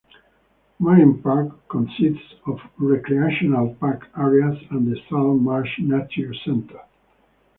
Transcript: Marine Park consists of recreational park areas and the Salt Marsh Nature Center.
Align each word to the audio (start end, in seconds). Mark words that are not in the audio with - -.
Marine 0.79 1.21
Park 1.21 1.67
consists 1.69 2.33
of 2.47 2.59
recreational 2.79 3.75
park 3.79 4.09
areas 4.17 4.57
and 4.71 4.91
the 4.91 4.99
Salt 5.07 5.39
Marsh 5.39 5.77
Nature 5.77 6.33
Center. 6.43 6.79